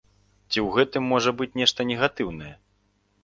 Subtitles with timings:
[0.51, 2.53] Ці ў гэтым можа быць нешта негатыўнае?